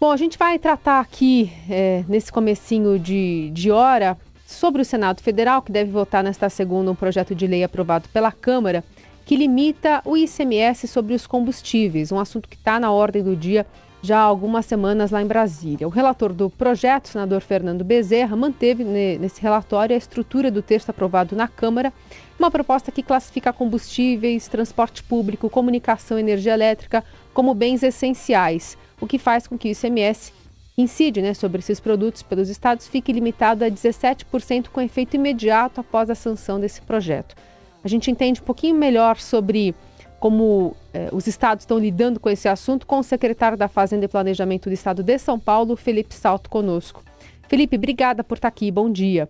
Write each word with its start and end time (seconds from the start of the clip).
Bom, 0.00 0.12
a 0.12 0.16
gente 0.16 0.38
vai 0.38 0.60
tratar 0.60 1.00
aqui, 1.00 1.52
é, 1.68 2.04
nesse 2.08 2.30
comecinho 2.30 3.00
de, 3.00 3.50
de 3.50 3.72
hora, 3.72 4.16
sobre 4.46 4.80
o 4.80 4.84
Senado 4.84 5.20
Federal, 5.20 5.60
que 5.60 5.72
deve 5.72 5.90
votar 5.90 6.22
nesta 6.22 6.48
segunda 6.48 6.88
um 6.88 6.94
projeto 6.94 7.34
de 7.34 7.48
lei 7.48 7.64
aprovado 7.64 8.08
pela 8.10 8.30
Câmara, 8.30 8.84
que 9.26 9.34
limita 9.34 10.00
o 10.04 10.16
ICMS 10.16 10.86
sobre 10.86 11.14
os 11.14 11.26
combustíveis, 11.26 12.12
um 12.12 12.20
assunto 12.20 12.48
que 12.48 12.54
está 12.54 12.78
na 12.78 12.92
ordem 12.92 13.24
do 13.24 13.34
dia 13.34 13.66
já 14.00 14.18
há 14.18 14.22
algumas 14.22 14.64
semanas 14.66 15.10
lá 15.10 15.20
em 15.20 15.26
Brasília. 15.26 15.86
O 15.86 15.90
relator 15.90 16.32
do 16.32 16.48
projeto, 16.48 17.08
senador 17.08 17.40
Fernando 17.40 17.82
Bezerra, 17.82 18.36
manteve 18.36 18.84
nesse 18.84 19.42
relatório 19.42 19.94
a 19.94 19.98
estrutura 19.98 20.50
do 20.50 20.62
texto 20.62 20.90
aprovado 20.90 21.34
na 21.34 21.48
Câmara, 21.48 21.92
uma 22.38 22.50
proposta 22.50 22.92
que 22.92 23.02
classifica 23.02 23.52
combustíveis, 23.52 24.46
transporte 24.46 25.02
público, 25.02 25.50
comunicação 25.50 26.16
energia 26.16 26.54
elétrica 26.54 27.04
como 27.38 27.54
bens 27.54 27.84
essenciais 27.84 28.76
o 29.00 29.06
que 29.06 29.16
faz 29.16 29.46
com 29.46 29.56
que 29.56 29.68
o 29.68 29.70
ICMS 29.70 30.32
incide 30.76 31.22
né, 31.22 31.32
sobre 31.34 31.60
esses 31.60 31.78
produtos 31.78 32.20
pelos 32.20 32.48
estados 32.48 32.88
fique 32.88 33.12
limitado 33.12 33.64
a 33.64 33.70
17% 33.70 34.70
com 34.70 34.80
efeito 34.80 35.14
imediato 35.14 35.80
após 35.80 36.10
a 36.10 36.16
sanção 36.16 36.58
desse 36.58 36.82
projeto. 36.82 37.36
A 37.84 37.86
gente 37.86 38.10
entende 38.10 38.40
um 38.40 38.44
pouquinho 38.44 38.74
melhor 38.74 39.18
sobre 39.18 39.72
como 40.18 40.76
eh, 40.92 41.10
os 41.12 41.28
estados 41.28 41.62
estão 41.62 41.78
lidando 41.78 42.18
com 42.18 42.28
esse 42.28 42.48
assunto 42.48 42.84
com 42.84 42.98
o 42.98 43.04
secretário 43.04 43.56
da 43.56 43.68
Fazenda 43.68 44.06
e 44.06 44.08
Planejamento 44.08 44.68
do 44.68 44.72
Estado 44.72 45.04
de 45.04 45.16
São 45.16 45.38
Paulo, 45.38 45.76
Felipe 45.76 46.16
Salto, 46.16 46.50
conosco. 46.50 47.04
Felipe, 47.46 47.76
obrigada 47.76 48.24
por 48.24 48.36
estar 48.36 48.48
aqui. 48.48 48.68
Bom 48.68 48.90
dia. 48.90 49.28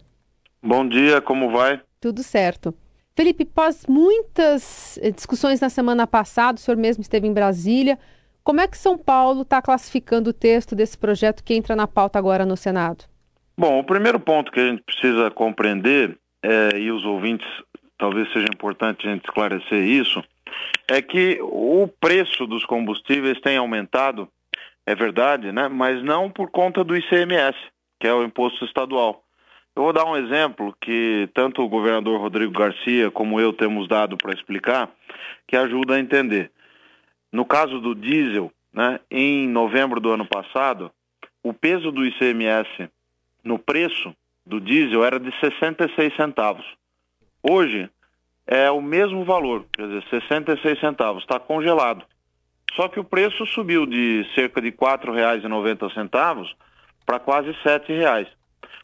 Bom 0.63 0.89
dia, 0.89 1.21
como 1.21 1.51
vai? 1.51 1.83
Tudo 2.01 2.23
certo. 2.23 2.73
Felipe, 3.19 3.43
após 3.43 3.85
muitas 3.89 4.97
eh, 4.99 5.11
discussões 5.11 5.61
na 5.61 5.69
semana 5.69 6.07
passada, 6.07 6.57
o 6.57 6.61
senhor 6.61 6.77
mesmo 6.77 7.03
esteve 7.03 7.27
em 7.27 7.33
Brasília. 7.33 7.99
Como 8.45 8.61
é 8.61 8.69
que 8.69 8.79
São 8.79 8.97
Paulo 8.97 9.43
está 9.43 9.61
classificando 9.61 10.31
o 10.31 10.33
texto 10.33 10.77
desse 10.77 10.97
projeto 10.97 11.43
que 11.43 11.53
entra 11.53 11.75
na 11.75 11.89
pauta 11.89 12.17
agora 12.17 12.47
no 12.47 12.57
Senado? 12.57 13.07
Bom, 13.59 13.81
o 13.81 13.83
primeiro 13.83 14.21
ponto 14.21 14.53
que 14.53 14.61
a 14.61 14.69
gente 14.69 14.85
precisa 14.85 15.33
compreender, 15.33 16.17
é, 16.45 16.79
e 16.79 16.93
os 16.93 17.05
ouvintes 17.05 17.45
talvez 17.99 18.33
seja 18.33 18.47
importante 18.55 19.09
a 19.09 19.11
gente 19.11 19.25
esclarecer 19.25 19.83
isso, 19.83 20.23
é 20.87 21.03
que 21.03 21.41
o 21.43 21.89
preço 22.01 22.47
dos 22.47 22.65
combustíveis 22.67 23.41
tem 23.41 23.57
aumentado, 23.57 24.29
é 24.87 24.95
verdade, 24.95 25.51
né? 25.51 25.67
mas 25.67 26.05
não 26.05 26.31
por 26.31 26.53
conta 26.53 26.85
do 26.85 26.97
ICMS, 26.97 27.59
que 27.99 28.07
é 28.07 28.15
o 28.15 28.23
imposto 28.23 28.65
estadual. 28.65 29.25
Eu 29.79 29.85
vou 29.85 29.93
dar 29.93 30.07
um 30.07 30.17
exemplo 30.17 30.77
que 30.81 31.31
tanto 31.33 31.63
o 31.63 31.69
governador 31.69 32.21
Rodrigo 32.21 32.51
Garcia 32.51 33.13
como 33.13 33.39
eu 33.39 33.53
temos 33.53 33.87
dado 33.87 34.17
para 34.17 34.35
explicar, 34.35 34.91
que 35.47 35.57
ajuda 35.57 35.95
a 35.95 36.01
entender. 36.01 36.51
No 37.31 37.45
caso 37.45 37.79
do 37.79 37.95
diesel, 37.95 38.51
né, 38.73 38.99
em 39.09 39.47
novembro 39.47 40.01
do 40.01 40.11
ano 40.11 40.27
passado, 40.27 40.91
o 41.45 41.55
peso 41.55 41.93
do 41.93 42.05
ICMS 42.05 42.91
no 43.45 43.57
preço 43.57 44.13
do 44.45 44.61
diesel 44.61 45.05
era 45.05 45.21
de 45.21 45.31
66 45.39 46.13
centavos. 46.17 46.67
Hoje 47.41 47.89
é 48.49 48.69
o 48.73 48.83
mesmo 48.83 49.25
valor, 49.25 49.65
quer 49.73 49.87
dizer, 49.87 50.03
66 50.11 50.81
centavos, 50.81 51.23
está 51.23 51.39
congelado. 51.39 52.05
Só 52.75 52.89
que 52.89 52.99
o 52.99 53.05
preço 53.05 53.47
subiu 53.47 53.87
de 53.87 54.27
cerca 54.35 54.61
de 54.61 54.71
R$ 54.71 54.77
4,90 54.77 56.57
para 57.07 57.21
quase 57.21 57.53
R$ 57.53 57.59
7,00. 57.63 58.38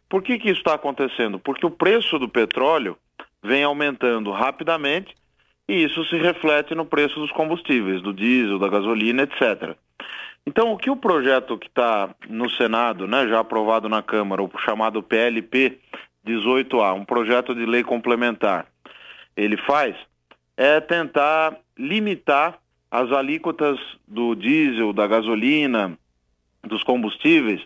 Por 0.09 0.23
que, 0.23 0.39
que 0.39 0.51
isso 0.51 0.61
está 0.61 0.75
acontecendo? 0.75 1.39
Porque 1.39 1.67
o 1.67 1.71
preço 1.71 2.19
do 2.19 2.29
petróleo 2.29 2.97
vem 3.43 3.65
aumentando 3.65 4.31
rapidamente 4.31 5.15
e 5.69 5.83
isso 5.83 6.05
se 6.05 6.17
reflete 6.17 6.75
no 6.75 6.85
preço 6.85 7.19
dos 7.19 7.33
combustíveis, 7.33 8.03
do 8.03 8.13
diesel, 8.13 8.59
da 8.59 8.69
gasolina, 8.69 9.23
etc. 9.23 9.77
Então, 10.47 10.73
o 10.73 10.77
que 10.77 10.91
o 10.91 10.97
projeto 10.97 11.59
que 11.59 11.69
está 11.69 12.15
no 12.29 12.51
Senado, 12.51 13.07
né, 13.07 13.27
já 13.27 13.41
aprovado 13.41 13.89
na 13.89 14.03
Câmara, 14.03 14.43
o 14.43 14.51
chamado 14.59 15.03
PLP 15.03 15.79
18A, 16.27 16.95
um 16.95 17.05
projeto 17.05 17.55
de 17.55 17.65
lei 17.65 17.83
complementar, 17.83 18.67
ele 19.37 19.57
faz 19.57 19.97
é 20.57 20.81
tentar 20.81 21.57
limitar 21.77 22.59
as 22.91 23.11
alíquotas 23.11 23.79
do 24.07 24.35
diesel, 24.37 24.93
da 24.93 25.07
gasolina, 25.07 25.99
dos 26.63 26.83
combustíveis 26.85 27.61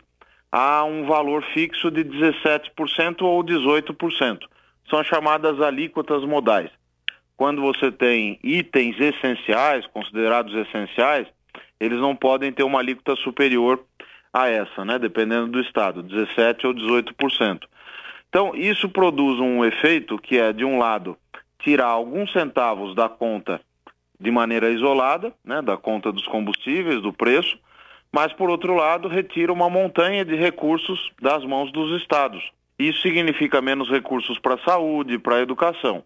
a 0.50 0.84
um 0.84 1.06
valor 1.06 1.42
fixo 1.53 1.91
de 1.91 2.04
17% 2.04 3.22
ou 3.22 3.42
18%. 3.44 4.41
São 4.88 4.98
as 4.98 5.06
chamadas 5.06 5.60
alíquotas 5.60 6.25
modais 6.25 6.70
quando 7.38 7.62
você 7.62 7.92
tem 7.92 8.38
itens 8.42 8.98
essenciais, 8.98 9.87
considerados 9.87 10.53
essenciais, 10.53 11.28
eles 11.78 11.98
não 12.00 12.14
podem 12.14 12.53
ter 12.53 12.64
uma 12.64 12.81
alíquota 12.81 13.14
superior 13.14 13.81
a 14.32 14.48
essa, 14.48 14.84
né? 14.84 14.98
dependendo 14.98 15.47
do 15.47 15.60
estado, 15.60 16.03
17% 16.03 16.64
ou 16.64 16.75
18%. 16.75 17.62
Então, 18.28 18.53
isso 18.56 18.88
produz 18.88 19.38
um 19.38 19.64
efeito 19.64 20.19
que 20.19 20.37
é, 20.37 20.53
de 20.53 20.64
um 20.64 20.78
lado, 20.78 21.16
tirar 21.60 21.87
alguns 21.87 22.32
centavos 22.32 22.94
da 22.97 23.08
conta 23.08 23.60
de 24.19 24.32
maneira 24.32 24.69
isolada, 24.70 25.32
né? 25.44 25.62
da 25.62 25.76
conta 25.76 26.10
dos 26.10 26.26
combustíveis, 26.26 27.00
do 27.00 27.12
preço, 27.12 27.56
mas, 28.12 28.32
por 28.32 28.50
outro 28.50 28.74
lado, 28.74 29.08
retira 29.08 29.52
uma 29.52 29.69
montanha 29.69 30.24
de 30.24 30.34
recursos 30.34 31.10
das 31.20 31.44
mãos 31.44 31.70
dos 31.72 32.00
estados. 32.00 32.42
Isso 32.78 33.00
significa 33.02 33.60
menos 33.60 33.88
recursos 33.91 34.38
para 34.38 34.54
a 34.54 34.64
saúde, 34.64 35.19
para 35.19 35.36
a 35.36 35.41
educação. 35.41 36.04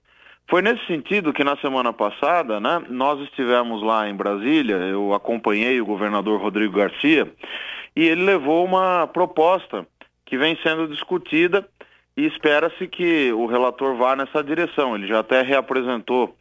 Foi 0.48 0.60
nesse 0.60 0.84
sentido 0.86 1.32
que 1.32 1.44
na 1.44 1.56
semana 1.58 1.92
passada, 1.92 2.58
né, 2.58 2.82
nós 2.88 3.20
estivemos 3.20 3.82
lá 3.82 4.08
em 4.08 4.14
Brasília, 4.14 4.76
eu 4.76 5.14
acompanhei 5.14 5.80
o 5.80 5.86
governador 5.86 6.40
Rodrigo 6.40 6.76
Garcia, 6.76 7.30
e 7.94 8.04
ele 8.06 8.24
levou 8.24 8.64
uma 8.64 9.06
proposta 9.06 9.86
que 10.24 10.36
vem 10.36 10.58
sendo 10.62 10.88
discutida 10.88 11.66
e 12.16 12.26
espera-se 12.26 12.86
que 12.86 13.32
o 13.32 13.46
relator 13.46 13.96
vá 13.96 14.16
nessa 14.16 14.42
direção. 14.42 14.94
Ele 14.94 15.06
já 15.06 15.20
até 15.20 15.42
reapresentou 15.42 16.36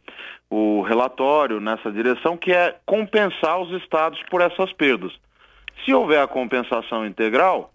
o 0.50 0.82
relatório 0.82 1.60
nessa 1.60 1.90
direção, 1.90 2.36
que 2.36 2.52
é 2.52 2.76
compensar 2.84 3.58
os 3.60 3.70
estados 3.82 4.22
por 4.30 4.42
essas 4.42 4.72
perdas. 4.72 5.12
Se 5.84 5.92
houver 5.92 6.20
a 6.20 6.28
compensação 6.28 7.06
integral, 7.06 7.72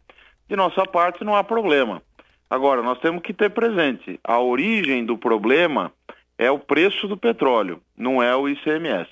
de 0.47 0.55
nossa 0.55 0.85
parte 0.85 1.23
não 1.23 1.35
há 1.35 1.43
problema. 1.43 2.01
Agora, 2.49 2.81
nós 2.81 2.99
temos 2.99 3.21
que 3.21 3.33
ter 3.33 3.49
presente, 3.49 4.19
a 4.23 4.39
origem 4.39 5.05
do 5.05 5.17
problema 5.17 5.91
é 6.37 6.49
o 6.49 6.59
preço 6.59 7.07
do 7.07 7.17
petróleo, 7.17 7.81
não 7.97 8.23
é 8.23 8.33
o 8.35 8.47
ICMS. 8.47 9.09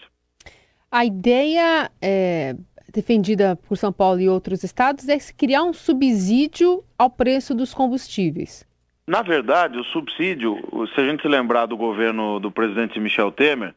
A 0.90 1.04
ideia 1.04 1.92
é, 2.02 2.56
defendida 2.94 3.58
por 3.68 3.76
São 3.78 3.92
Paulo 3.92 4.22
e 4.22 4.30
outros 4.30 4.64
estados 4.64 5.10
é 5.10 5.18
criar 5.38 5.64
um 5.64 5.74
subsídio 5.74 6.84
ao 6.98 7.10
preço 7.10 7.54
dos 7.54 7.74
combustíveis. 7.74 8.66
Na 9.08 9.22
verdade, 9.22 9.78
o 9.78 9.84
subsídio, 9.84 10.58
se 10.96 11.02
a 11.02 11.06
gente 11.06 11.28
lembrar 11.28 11.66
do 11.66 11.78
governo 11.78 12.40
do 12.40 12.50
presidente 12.50 13.00
Michel 13.00 13.32
Temer, 13.32 13.76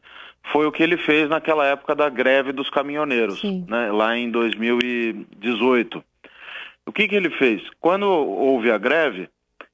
foi 0.51 0.65
o 0.65 0.71
que 0.71 0.83
ele 0.83 0.97
fez 0.97 1.29
naquela 1.29 1.65
época 1.65 1.95
da 1.95 2.09
greve 2.09 2.51
dos 2.51 2.69
caminhoneiros, 2.69 3.41
né, 3.43 3.91
lá 3.91 4.17
em 4.17 4.29
2018. 4.29 6.03
O 6.85 6.91
que, 6.91 7.07
que 7.07 7.15
ele 7.15 7.29
fez? 7.29 7.61
Quando 7.79 8.05
houve 8.07 8.71
a 8.71 8.77
greve, 8.77 9.29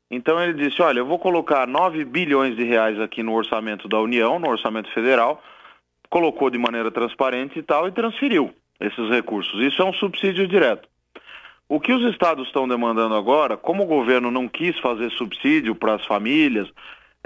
então 0.09 0.41
ele 0.41 0.53
disse, 0.53 0.81
olha, 0.81 0.99
eu 0.99 1.05
vou 1.05 1.17
colocar 1.17 1.67
9 1.67 2.03
bilhões 2.05 2.55
de 2.55 2.63
reais 2.63 2.99
aqui 2.99 3.23
no 3.23 3.33
orçamento 3.33 3.87
da 3.87 3.99
União, 3.99 4.37
no 4.37 4.49
orçamento 4.49 4.91
federal, 4.91 5.41
colocou 6.09 6.49
de 6.49 6.57
maneira 6.57 6.91
transparente 6.91 7.59
e 7.59 7.63
tal 7.63 7.87
e 7.87 7.91
transferiu 7.91 8.53
esses 8.79 9.09
recursos. 9.09 9.61
Isso 9.61 9.81
é 9.81 9.85
um 9.85 9.93
subsídio 9.93 10.47
direto. 10.47 10.87
O 11.67 11.79
que 11.79 11.91
os 11.91 12.03
estados 12.11 12.45
estão 12.45 12.67
demandando 12.67 13.15
agora, 13.15 13.57
como 13.57 13.83
o 13.83 13.87
governo 13.87 14.29
não 14.29 14.47
quis 14.47 14.77
fazer 14.79 15.09
subsídio 15.11 15.73
para 15.73 15.95
as 15.95 16.05
famílias, 16.05 16.69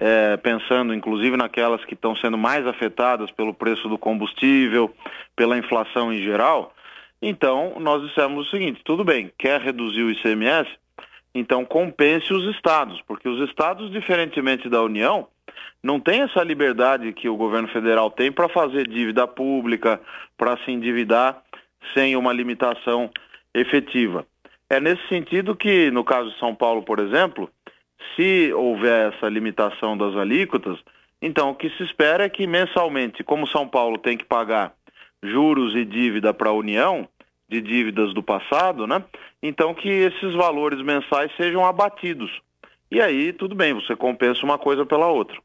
é, 0.02 0.38
pensando 0.38 0.94
inclusive 0.94 1.36
naquelas 1.36 1.84
que 1.84 1.94
estão 1.94 2.16
sendo 2.16 2.38
mais 2.38 2.66
afetadas 2.66 3.30
pelo 3.32 3.54
preço 3.54 3.90
do 3.90 3.98
combustível, 3.98 4.94
pela 5.36 5.58
inflação 5.58 6.14
em 6.14 6.24
geral, 6.24 6.74
então 7.22 7.76
nós 7.80 8.02
dissemos 8.08 8.48
o 8.48 8.50
seguinte: 8.50 8.82
tudo 8.86 9.04
bem, 9.04 9.30
quer 9.38 9.60
reduzir 9.60 10.04
o 10.04 10.10
ICMS? 10.10 10.70
Então 11.36 11.66
compense 11.66 12.34
os 12.34 12.56
estados, 12.56 13.02
porque 13.02 13.28
os 13.28 13.48
estados, 13.50 13.92
diferentemente 13.92 14.70
da 14.70 14.82
União, 14.82 15.28
não 15.84 16.00
têm 16.00 16.22
essa 16.22 16.42
liberdade 16.44 17.12
que 17.12 17.28
o 17.28 17.36
governo 17.36 17.68
federal 17.68 18.10
tem 18.10 18.32
para 18.32 18.48
fazer 18.48 18.88
dívida 18.88 19.28
pública, 19.28 20.00
para 20.38 20.58
se 20.64 20.72
endividar 20.72 21.42
sem 21.94 22.16
uma 22.16 22.32
limitação 22.32 23.10
efetiva. 23.54 24.26
É 24.70 24.80
nesse 24.80 25.06
sentido 25.08 25.56
que, 25.56 25.90
no 25.92 26.04
caso 26.04 26.30
de 26.32 26.40
São 26.40 26.54
Paulo, 26.54 26.84
por 26.84 27.00
exemplo, 27.00 27.50
se 28.16 28.54
houver 28.54 29.14
essa 29.14 29.28
limitação 29.28 29.98
das 29.98 30.16
alíquotas, 30.16 30.80
então 31.22 31.50
o 31.50 31.56
que 31.56 31.70
se 31.72 31.84
espera 31.84 32.26
é 32.26 32.30
que 32.30 32.48
mensalmente, 32.48 33.24
como 33.24 33.48
São 33.48 33.68
Paulo 33.68 33.98
tem 33.98 34.18
que 34.18 34.26
pagar 34.26 34.74
juros 35.22 35.76
e 35.76 35.84
dívida 35.84 36.34
para 36.34 36.50
a 36.50 36.54
União, 36.54 37.08
de 37.48 37.60
dívidas 37.62 38.14
do 38.14 38.22
passado, 38.22 38.86
né? 38.86 39.04
Então 39.42 39.74
que 39.74 39.90
esses 39.90 40.34
valores 40.34 40.82
mensais 40.82 41.32
sejam 41.36 41.66
abatidos. 41.66 42.32
E 42.92 43.02
aí, 43.02 43.34
tudo 43.34 43.56
bem, 43.56 43.74
você 43.74 43.96
compensa 43.96 44.44
uma 44.44 44.58
coisa 44.58 44.86
pela 44.86 45.08
outra. 45.08 45.38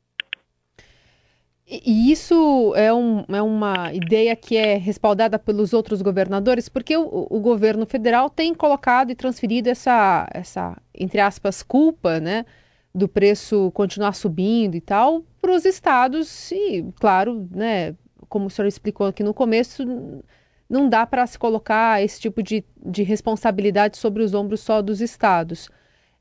E 1.66 2.12
isso 2.12 2.74
é, 2.76 2.92
um, 2.92 3.24
é, 3.26 3.40
uma 3.40 3.92
ideia 3.94 4.36
que 4.36 4.54
é 4.54 4.76
respaldada 4.76 5.38
pelos 5.38 5.72
outros 5.72 6.02
governadores, 6.02 6.68
porque 6.68 6.94
o, 6.94 7.26
o, 7.30 7.40
governo 7.40 7.86
federal 7.86 8.28
tem 8.28 8.54
colocado 8.54 9.10
e 9.10 9.14
transferido 9.14 9.70
essa, 9.70 10.28
essa, 10.32 10.76
entre 10.94 11.20
aspas, 11.20 11.62
culpa, 11.62 12.20
né, 12.20 12.44
do 12.94 13.08
preço 13.08 13.70
continuar 13.72 14.12
subindo 14.12 14.74
e 14.74 14.80
tal, 14.80 15.24
para 15.40 15.52
os 15.52 15.64
estados. 15.64 16.52
E, 16.52 16.84
claro, 17.00 17.48
né, 17.50 17.94
como 18.28 18.46
o 18.46 18.50
senhor 18.50 18.68
explicou 18.68 19.06
aqui 19.06 19.22
no 19.22 19.32
começo, 19.32 19.84
não 20.68 20.88
dá 20.88 21.06
para 21.06 21.26
se 21.26 21.38
colocar 21.38 22.02
esse 22.02 22.20
tipo 22.20 22.42
de, 22.42 22.62
de 22.84 23.02
responsabilidade 23.02 23.96
sobre 23.96 24.22
os 24.22 24.34
ombros 24.34 24.60
só 24.60 24.82
dos 24.82 25.00
estados. 25.00 25.70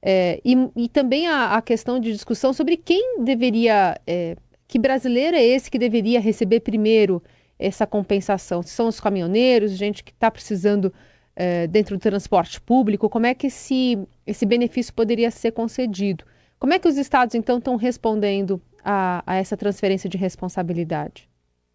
É, 0.01 0.41
e, 0.43 0.55
e, 0.75 0.89
também 0.89 1.27
a, 1.27 1.55
a, 1.55 1.61
questão 1.61 1.99
de 1.99 2.11
discussão 2.11 2.53
sobre 2.53 2.77
quem 2.77 3.23
deveria. 3.23 3.99
É, 4.05 4.35
que 4.73 4.79
brasileiro 4.79 5.37
é 5.37 5.43
esse 5.43 5.69
que 5.69 5.77
deveria 5.77 6.19
receber 6.19 6.61
primeiro 6.61 7.21
essa 7.59 7.85
compensação? 7.85 8.63
São 8.63 8.87
os 8.87 8.99
caminhoneiros, 8.99 9.77
gente 9.77 10.03
que 10.03 10.09
está 10.11 10.31
precisando 10.31 10.91
é, 11.35 11.67
dentro 11.67 11.95
do 11.95 12.01
transporte 12.01 12.59
público? 12.59 13.07
Como 13.07 13.27
é 13.27 13.35
que 13.35 13.45
esse, 13.45 13.99
esse 14.25 14.47
benefício 14.47 14.91
poderia 14.91 15.29
ser 15.29 15.51
concedido? 15.51 16.25
Como 16.57 16.73
é 16.73 16.79
que 16.79 16.87
os 16.87 16.97
estados, 16.97 17.35
então, 17.35 17.59
estão 17.59 17.75
respondendo 17.75 18.59
a, 18.83 19.21
a 19.27 19.35
essa 19.35 19.55
transferência 19.55 20.09
de 20.09 20.17
responsabilidade? 20.17 21.29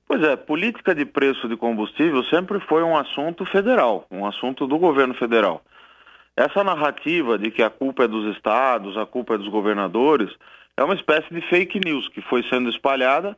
Pois 0.05 0.21
é, 0.25 0.35
política 0.35 0.93
de 0.93 1.05
preço 1.05 1.49
de 1.49 1.57
combustível 1.57 2.25
sempre 2.25 2.59
foi 2.67 2.83
um 2.83 2.97
assunto 2.97 3.47
federal, 3.47 4.07
um 4.11 4.27
assunto 4.27 4.67
do 4.67 4.77
governo 4.77 5.15
federal. 5.15 5.63
Essa 6.37 6.65
narrativa 6.65 7.39
de 7.39 7.53
que 7.53 7.63
a 7.63 7.71
culpa 7.71 8.03
é 8.03 8.09
dos 8.09 8.35
estados, 8.35 8.97
a 8.97 9.07
culpa 9.07 9.35
é 9.35 9.39
dos 9.39 9.49
governadores, 9.49 10.33
é 10.79 10.85
uma 10.85 10.95
espécie 10.95 11.27
de 11.35 11.41
fake 11.41 11.81
news 11.85 12.09
que 12.09 12.21
foi 12.21 12.41
sendo 12.45 12.71
espalhada, 12.71 13.37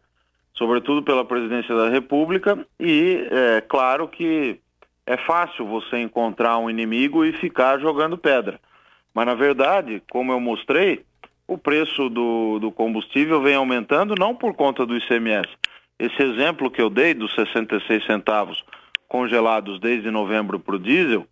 sobretudo 0.52 1.02
pela 1.02 1.24
presidência 1.24 1.74
da 1.74 1.88
República, 1.88 2.66
e 2.78 3.26
é 3.30 3.62
claro 3.62 4.06
que 4.06 4.60
é 5.06 5.16
fácil 5.16 5.64
você 5.64 5.96
encontrar 5.96 6.58
um 6.58 6.68
inimigo 6.68 7.24
e 7.24 7.32
ficar 7.32 7.80
jogando 7.80 8.18
pedra. 8.18 8.60
Mas, 9.14 9.24
na 9.24 9.34
verdade, 9.34 10.02
como 10.10 10.32
eu 10.32 10.38
mostrei, 10.38 11.02
o 11.48 11.56
preço 11.56 12.10
do, 12.10 12.58
do 12.58 12.70
combustível 12.70 13.40
vem 13.40 13.54
aumentando 13.54 14.14
não 14.18 14.34
por 14.34 14.52
conta 14.52 14.84
do 14.84 14.94
ICMS. 14.94 15.48
Esse 15.98 16.22
exemplo 16.22 16.70
que 16.70 16.82
eu 16.82 16.90
dei 16.90 17.14
dos 17.14 17.34
66 17.34 18.04
centavos 18.04 18.62
congelados 19.08 19.80
desde 19.80 20.10
novembro 20.10 20.60
para 20.60 20.76
o 20.76 20.78
diesel, 20.78 21.26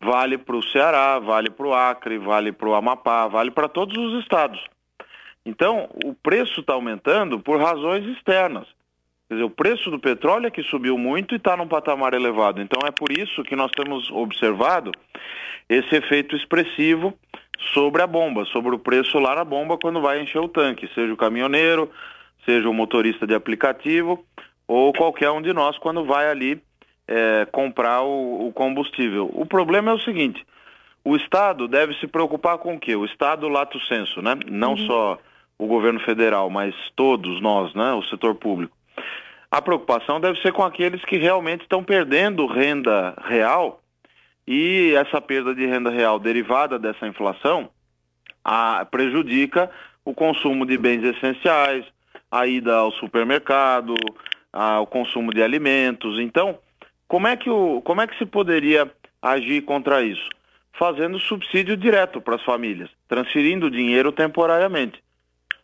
vale 0.00 0.38
para 0.38 0.56
o 0.56 0.62
Ceará, 0.62 1.18
vale 1.18 1.50
para 1.50 1.66
o 1.66 1.74
Acre, 1.74 2.16
vale 2.16 2.50
para 2.50 2.68
o 2.70 2.74
Amapá, 2.74 3.28
vale 3.28 3.50
para 3.50 3.68
todos 3.68 3.94
os 3.98 4.22
estados. 4.22 4.58
Então, 5.44 5.88
o 6.04 6.14
preço 6.14 6.60
está 6.60 6.74
aumentando 6.74 7.40
por 7.40 7.60
razões 7.60 8.04
externas. 8.06 8.66
Quer 9.28 9.34
dizer, 9.34 9.44
o 9.44 9.50
preço 9.50 9.90
do 9.90 9.98
petróleo 9.98 10.46
é 10.46 10.50
que 10.50 10.62
subiu 10.62 10.98
muito 10.98 11.34
e 11.34 11.36
está 11.36 11.56
num 11.56 11.68
patamar 11.68 12.14
elevado. 12.14 12.60
Então, 12.60 12.80
é 12.86 12.90
por 12.90 13.10
isso 13.12 13.42
que 13.44 13.56
nós 13.56 13.70
temos 13.70 14.10
observado 14.10 14.92
esse 15.68 15.94
efeito 15.94 16.34
expressivo 16.36 17.14
sobre 17.72 18.02
a 18.02 18.06
bomba, 18.06 18.44
sobre 18.46 18.74
o 18.74 18.78
preço 18.78 19.18
lá 19.18 19.34
na 19.34 19.44
bomba 19.44 19.78
quando 19.78 20.00
vai 20.00 20.20
encher 20.20 20.40
o 20.40 20.48
tanque, 20.48 20.90
seja 20.94 21.12
o 21.12 21.16
caminhoneiro, 21.16 21.90
seja 22.44 22.68
o 22.68 22.74
motorista 22.74 23.26
de 23.26 23.34
aplicativo 23.34 24.24
ou 24.66 24.92
qualquer 24.92 25.30
um 25.30 25.42
de 25.42 25.52
nós 25.52 25.78
quando 25.78 26.04
vai 26.04 26.28
ali 26.28 26.60
é, 27.06 27.46
comprar 27.50 28.02
o, 28.02 28.48
o 28.48 28.52
combustível. 28.52 29.30
O 29.32 29.44
problema 29.44 29.90
é 29.90 29.94
o 29.94 30.00
seguinte: 30.00 30.44
o 31.04 31.16
Estado 31.16 31.68
deve 31.68 31.94
se 31.94 32.06
preocupar 32.06 32.58
com 32.58 32.74
o 32.74 32.80
quê? 32.80 32.96
O 32.96 33.04
Estado 33.04 33.48
lato 33.48 33.78
senso, 33.80 34.22
né? 34.22 34.36
Não 34.48 34.72
uhum. 34.72 34.86
só 34.86 35.18
o 35.60 35.66
governo 35.66 36.00
federal, 36.00 36.48
mas 36.48 36.74
todos 36.96 37.38
nós, 37.42 37.74
né, 37.74 37.92
o 37.92 38.02
setor 38.04 38.34
público. 38.34 38.74
A 39.50 39.60
preocupação 39.60 40.18
deve 40.18 40.40
ser 40.40 40.52
com 40.52 40.62
aqueles 40.62 41.04
que 41.04 41.18
realmente 41.18 41.62
estão 41.62 41.84
perdendo 41.84 42.46
renda 42.46 43.14
real 43.26 43.82
e 44.46 44.94
essa 44.94 45.20
perda 45.20 45.54
de 45.54 45.66
renda 45.66 45.90
real 45.90 46.18
derivada 46.18 46.78
dessa 46.78 47.06
inflação 47.06 47.68
a, 48.42 48.86
prejudica 48.90 49.70
o 50.02 50.14
consumo 50.14 50.64
de 50.64 50.78
bens 50.78 51.04
essenciais, 51.04 51.84
a 52.30 52.46
ida 52.46 52.76
ao 52.76 52.90
supermercado, 52.92 53.94
a, 54.50 54.80
o 54.80 54.86
consumo 54.86 55.30
de 55.30 55.42
alimentos. 55.42 56.18
Então, 56.18 56.58
como 57.06 57.26
é, 57.26 57.36
que 57.36 57.50
o, 57.50 57.82
como 57.82 58.00
é 58.00 58.06
que 58.06 58.16
se 58.16 58.24
poderia 58.24 58.90
agir 59.20 59.60
contra 59.62 60.02
isso? 60.02 60.26
Fazendo 60.72 61.18
subsídio 61.18 61.76
direto 61.76 62.18
para 62.18 62.36
as 62.36 62.42
famílias, 62.44 62.88
transferindo 63.06 63.70
dinheiro 63.70 64.10
temporariamente. 64.10 65.02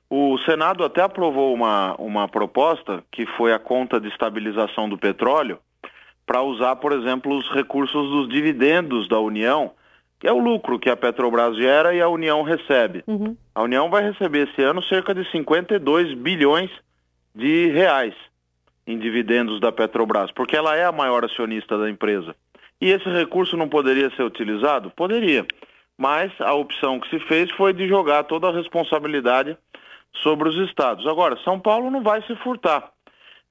O 0.08 0.38
Senado 0.38 0.84
até 0.84 1.02
aprovou 1.02 1.52
uma, 1.52 1.94
uma 1.96 2.28
proposta, 2.28 3.02
que 3.10 3.26
foi 3.36 3.52
a 3.52 3.58
conta 3.58 4.00
de 4.00 4.08
estabilização 4.08 4.88
do 4.88 4.96
petróleo, 4.96 5.58
para 6.24 6.42
usar, 6.42 6.76
por 6.76 6.92
exemplo, 6.92 7.36
os 7.36 7.48
recursos 7.50 8.10
dos 8.10 8.28
dividendos 8.28 9.08
da 9.08 9.18
União, 9.18 9.72
que 10.18 10.26
é 10.26 10.32
o 10.32 10.38
lucro 10.38 10.78
que 10.78 10.90
a 10.90 10.96
Petrobras 10.96 11.56
gera 11.56 11.94
e 11.94 12.00
a 12.00 12.08
União 12.08 12.42
recebe. 12.42 13.04
Uhum. 13.06 13.36
A 13.54 13.62
União 13.62 13.90
vai 13.90 14.02
receber 14.02 14.48
esse 14.48 14.62
ano 14.62 14.82
cerca 14.82 15.14
de 15.14 15.28
52 15.30 16.14
bilhões 16.14 16.70
de 17.34 17.68
reais 17.68 18.14
em 18.86 18.98
dividendos 18.98 19.60
da 19.60 19.72
Petrobras, 19.72 20.30
porque 20.30 20.56
ela 20.56 20.76
é 20.76 20.84
a 20.84 20.92
maior 20.92 21.24
acionista 21.24 21.76
da 21.76 21.90
empresa. 21.90 22.34
E 22.80 22.90
esse 22.90 23.08
recurso 23.08 23.56
não 23.56 23.68
poderia 23.68 24.10
ser 24.10 24.22
utilizado? 24.22 24.90
Poderia. 24.90 25.44
Mas 25.98 26.32
a 26.40 26.54
opção 26.54 27.00
que 27.00 27.08
se 27.08 27.18
fez 27.26 27.50
foi 27.52 27.72
de 27.72 27.88
jogar 27.88 28.24
toda 28.24 28.48
a 28.48 28.52
responsabilidade 28.52 29.56
sobre 30.22 30.48
os 30.48 30.56
estados. 30.68 31.06
Agora, 31.06 31.36
São 31.44 31.58
Paulo 31.58 31.90
não 31.90 32.02
vai 32.02 32.22
se 32.22 32.34
furtar. 32.36 32.90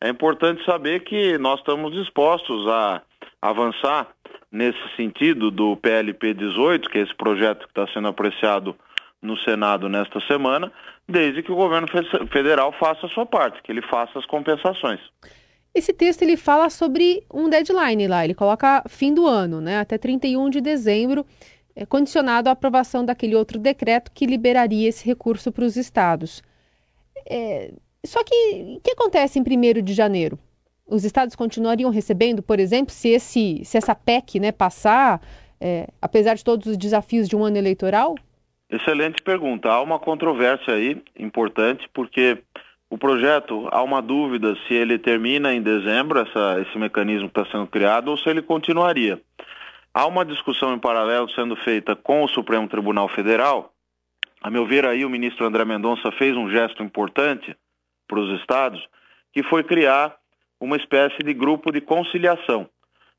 É 0.01 0.09
importante 0.09 0.63
saber 0.65 1.01
que 1.03 1.37
nós 1.37 1.59
estamos 1.59 1.93
dispostos 1.93 2.67
a 2.67 3.01
avançar 3.41 4.07
nesse 4.51 4.79
sentido 4.95 5.51
do 5.51 5.75
PLP 5.77 6.33
18, 6.33 6.89
que 6.89 6.97
é 6.97 7.01
esse 7.01 7.15
projeto 7.15 7.65
que 7.65 7.71
está 7.71 7.87
sendo 7.93 8.07
apreciado 8.07 8.75
no 9.21 9.37
Senado 9.37 9.89
nesta 9.89 10.19
semana, 10.21 10.71
desde 11.07 11.43
que 11.43 11.51
o 11.51 11.55
governo 11.55 11.87
federal 12.31 12.71
faça 12.73 13.05
a 13.05 13.09
sua 13.09 13.25
parte, 13.25 13.61
que 13.61 13.71
ele 13.71 13.81
faça 13.81 14.17
as 14.17 14.25
compensações. 14.25 14.99
Esse 15.73 15.91
texto 15.91 16.21
ele 16.21 16.37
fala 16.37 16.69
sobre 16.69 17.23
um 17.33 17.49
deadline 17.49 18.07
lá, 18.07 18.23
ele 18.23 18.33
coloca 18.33 18.83
fim 18.87 19.13
do 19.13 19.27
ano, 19.27 19.59
né, 19.59 19.79
até 19.79 19.97
31 19.97 20.49
de 20.49 20.61
dezembro, 20.61 21.25
é, 21.75 21.85
condicionado 21.85 22.47
à 22.47 22.53
aprovação 22.53 23.03
daquele 23.03 23.35
outro 23.35 23.59
decreto 23.59 24.11
que 24.13 24.25
liberaria 24.25 24.87
esse 24.87 25.05
recurso 25.05 25.51
para 25.51 25.65
os 25.65 25.75
estados. 25.75 26.41
É, 27.29 27.71
só 28.05 28.23
que 28.23 28.77
o 28.77 28.81
que 28.81 28.91
acontece 28.91 29.39
em 29.39 29.41
1 29.41 29.81
de 29.83 29.93
janeiro? 29.93 30.37
Os 30.87 31.03
estados 31.03 31.35
continuariam 31.35 31.89
recebendo, 31.89 32.43
por 32.43 32.59
exemplo, 32.59 32.93
se, 32.93 33.09
esse, 33.09 33.61
se 33.65 33.77
essa 33.77 33.95
PEC 33.95 34.39
né, 34.39 34.51
passar, 34.51 35.19
é, 35.59 35.87
apesar 36.01 36.35
de 36.35 36.43
todos 36.43 36.67
os 36.67 36.77
desafios 36.77 37.27
de 37.27 37.35
um 37.35 37.43
ano 37.43 37.57
eleitoral? 37.57 38.15
Excelente 38.69 39.21
pergunta. 39.21 39.69
Há 39.69 39.81
uma 39.81 39.97
controvérsia 39.97 40.73
aí 40.75 41.01
importante, 41.17 41.89
porque 41.93 42.37
o 42.89 42.97
projeto, 42.97 43.67
há 43.71 43.81
uma 43.81 44.01
dúvida 44.01 44.55
se 44.67 44.73
ele 44.73 44.99
termina 44.99 45.53
em 45.53 45.61
dezembro, 45.61 46.19
essa, 46.19 46.61
esse 46.61 46.77
mecanismo 46.77 47.27
está 47.27 47.45
sendo 47.47 47.67
criado, 47.67 48.09
ou 48.09 48.17
se 48.17 48.29
ele 48.29 48.41
continuaria. 48.41 49.19
Há 49.93 50.05
uma 50.05 50.25
discussão 50.25 50.73
em 50.73 50.79
paralelo 50.79 51.29
sendo 51.31 51.55
feita 51.55 51.95
com 51.95 52.23
o 52.23 52.27
Supremo 52.27 52.67
Tribunal 52.67 53.07
Federal, 53.09 53.73
a 54.45 54.49
meu 54.51 54.63
ver, 54.63 54.85
aí 54.85 55.03
o 55.03 55.09
ministro 55.09 55.43
André 55.43 55.65
Mendonça 55.65 56.11
fez 56.11 56.37
um 56.37 56.47
gesto 56.51 56.83
importante 56.83 57.57
para 58.07 58.19
os 58.19 58.39
estados, 58.39 58.79
que 59.33 59.41
foi 59.41 59.63
criar 59.63 60.15
uma 60.59 60.77
espécie 60.77 61.17
de 61.23 61.33
grupo 61.33 61.71
de 61.71 61.81
conciliação. 61.81 62.69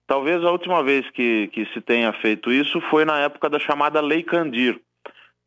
Talvez 0.06 0.45
a 0.45 0.52
última 0.52 0.85
vez 0.85 1.11
que, 1.11 1.49
que 1.49 1.66
se 1.75 1.80
tenha 1.80 2.12
feito 2.12 2.52
isso 2.52 2.80
foi 2.83 3.04
na 3.04 3.18
época 3.18 3.50
da 3.50 3.59
chamada 3.59 4.00
Lei 4.00 4.23
Candir. 4.23 4.80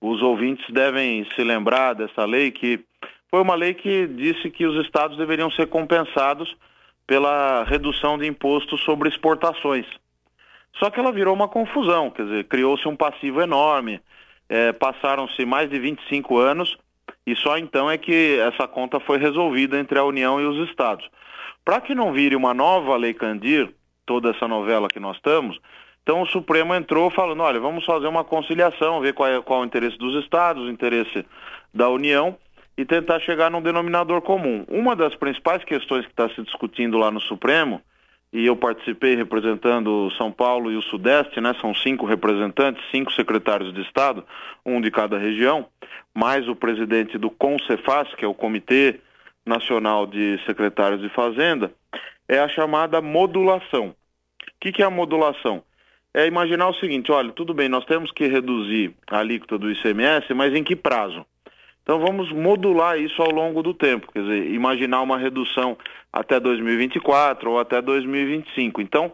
Os 0.02 0.22
ouvintes 0.22 0.66
devem 0.70 1.26
se 1.34 1.42
lembrar 1.46 1.94
dessa 1.94 2.26
lei, 2.26 2.52
que 2.52 2.84
foi 3.30 3.42
uma 3.42 3.56
lei 3.56 3.74
que 3.74 4.06
disse 4.06 4.50
que 4.50 4.66
os 4.66 4.86
estados 4.86 5.18
deveriam 5.18 5.50
ser 5.50 5.68
compensados 5.68 6.58
pela 7.08 7.64
redução 7.64 8.18
de 8.18 8.28
impostos 8.28 8.82
sobre 8.82 9.08
exportações. 9.08 9.86
Só 10.78 10.90
que 10.90 11.00
ela 11.00 11.14
virou 11.14 11.34
uma 11.34 11.48
confusão, 11.48 12.12
quer 12.12 12.26
dizer, 12.26 12.44
criou-se 12.50 12.86
um 12.86 12.98
passivo 12.98 13.42
enorme, 13.42 14.02
é, 14.50 14.74
passaram-se 14.74 15.46
mais 15.46 15.70
de 15.70 15.80
25 15.80 16.38
anos 16.38 16.78
e 17.26 17.36
só 17.36 17.58
então 17.58 17.90
é 17.90 17.98
que 17.98 18.40
essa 18.40 18.68
conta 18.68 19.00
foi 19.00 19.20
resolvida 19.20 19.80
entre 19.80 20.00
a 20.00 20.04
União 20.04 20.42
e 20.42 20.46
os 20.46 20.68
estados. 20.68 21.08
Para 21.64 21.80
que 21.80 21.94
não 21.94 22.12
vire 22.12 22.36
uma 22.36 22.54
nova 22.54 22.98
lei 22.98 23.14
Candir, 23.14 23.72
toda 24.06 24.32
essa 24.32 24.48
novela 24.48 24.88
que 24.88 25.00
nós 25.00 25.18
estamos, 25.18 25.60
então 26.02 26.22
o 26.22 26.26
Supremo 26.26 26.74
entrou 26.74 27.12
falando, 27.12 27.44
olha, 27.44 27.60
vamos 27.60 27.86
fazer 27.86 28.08
uma 28.08 28.24
conciliação, 28.24 29.00
ver 29.00 29.14
qual 29.14 29.30
é, 29.30 29.40
qual 29.42 29.60
é 29.60 29.64
o 29.64 29.66
interesse 29.66 29.98
dos 29.98 30.22
estados, 30.24 30.64
o 30.64 30.70
interesse 30.70 31.24
da 31.72 31.88
União 31.88 32.36
e 32.76 32.84
tentar 32.84 33.20
chegar 33.20 33.52
num 33.52 33.62
denominador 33.62 34.22
comum. 34.22 34.66
Uma 34.68 34.96
das 34.96 35.14
principais 35.14 35.64
questões 35.64 36.06
que 36.06 36.12
está 36.12 36.30
se 36.30 36.42
discutindo 36.42 36.98
lá 36.98 37.12
no 37.12 37.20
Supremo 37.22 37.82
e 38.32 38.46
eu 38.46 38.56
participei 38.56 39.16
representando 39.16 40.12
São 40.18 40.32
Paulo 40.32 40.72
e 40.72 40.76
o 40.76 40.82
Sudeste, 40.82 41.42
né? 41.42 41.54
São 41.60 41.74
cinco 41.74 42.06
representantes, 42.06 42.84
cinco 42.92 43.12
secretários 43.14 43.74
de 43.74 43.82
Estado, 43.82 44.24
um 44.66 44.80
de 44.80 44.92
cada 44.92 45.18
região, 45.18 45.68
mais 46.14 46.48
o 46.48 46.56
presidente 46.56 47.18
do 47.18 47.30
CONCEFAS, 47.30 48.14
que 48.16 48.24
é 48.24 48.28
o 48.28 48.34
Comitê 48.34 49.00
Nacional 49.46 50.06
de 50.06 50.40
Secretários 50.46 51.02
de 51.02 51.10
Fazenda, 51.10 51.72
é 52.28 52.40
a 52.40 52.48
chamada 52.48 53.02
modulação. 53.02 53.88
O 53.88 53.96
que, 54.60 54.72
que 54.72 54.84
é 54.84 54.86
a 54.86 54.92
modulação? 54.92 55.64
É 56.14 56.28
imaginar 56.28 56.70
o 56.70 56.74
seguinte, 56.76 57.12
olha, 57.12 57.32
tudo 57.32 57.54
bem, 57.54 57.70
nós 57.70 57.86
temos 57.86 58.12
que 58.12 58.28
reduzir 58.28 58.94
a 59.08 59.20
alíquota 59.20 59.58
do 59.58 59.72
ICMS, 59.72 60.34
mas 60.34 60.54
em 60.54 60.64
que 60.64 60.76
prazo? 60.76 61.26
Então 61.90 62.00
vamos 62.00 62.32
modular 62.32 63.00
isso 63.00 63.20
ao 63.20 63.32
longo 63.32 63.64
do 63.64 63.74
tempo, 63.74 64.12
quer 64.12 64.22
dizer, 64.22 64.52
imaginar 64.52 65.02
uma 65.02 65.18
redução 65.18 65.76
até 66.14 66.40
2024 66.40 67.50
ou 67.50 67.60
até 67.60 67.82
2025. 67.82 68.80
Então, 68.80 69.12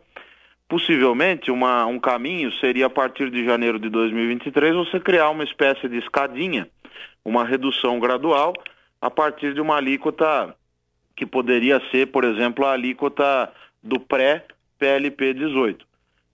possivelmente, 0.68 1.50
uma, 1.50 1.86
um 1.86 1.98
caminho 1.98 2.52
seria 2.60 2.88
a 2.88 2.90
partir 2.90 3.32
de 3.32 3.46
janeiro 3.46 3.80
de 3.80 3.88
2023 3.88 4.76
você 4.76 5.00
criar 5.00 5.30
uma 5.30 5.46
espécie 5.46 5.88
de 5.88 6.00
escadinha, 6.00 6.68
uma 7.24 7.46
redução 7.46 7.98
gradual 7.98 8.52
a 9.02 9.10
partir 9.10 9.54
de 9.54 9.62
uma 9.62 9.78
alíquota 9.78 10.54
que 11.16 11.26
poderia 11.26 11.82
ser, 11.92 12.08
por 12.08 12.26
exemplo, 12.26 12.66
a 12.66 12.74
alíquota 12.74 13.54
do 13.82 14.02
pré-PLP 14.02 15.34
18. 15.34 15.88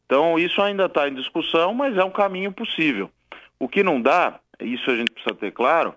Então, 0.07 0.39
isso 0.39 0.59
ainda 0.59 0.85
está 0.85 1.07
em 1.07 1.13
discussão, 1.13 1.75
mas 1.75 1.95
é 1.95 2.03
um 2.03 2.09
caminho 2.09 2.51
possível. 2.51 3.11
O 3.59 3.67
que 3.67 3.83
não 3.83 4.01
dá, 4.01 4.39
isso 4.59 4.89
a 4.89 4.95
gente 4.95 5.11
precisa 5.11 5.35
ter 5.35 5.51
claro, 5.51 5.93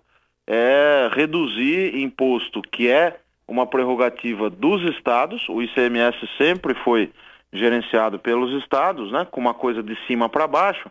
é 0.46 1.10
reduzir 1.12 1.96
imposto, 1.96 2.62
que 2.62 2.90
é 2.90 3.18
uma 3.46 3.66
prerrogativa 3.66 4.48
dos 4.50 4.82
estados. 4.94 5.48
O 5.48 5.62
ICMS 5.62 6.16
sempre 6.38 6.74
foi 6.74 7.12
gerenciado 7.52 8.18
pelos 8.18 8.52
estados, 8.62 9.12
né, 9.12 9.26
com 9.30 9.40
uma 9.40 9.54
coisa 9.54 9.82
de 9.82 9.96
cima 10.06 10.28
para 10.28 10.46
baixo, 10.46 10.90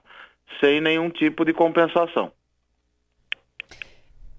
sem 0.60 0.80
nenhum 0.80 1.10
tipo 1.10 1.44
de 1.44 1.54
compensação. 1.54 2.32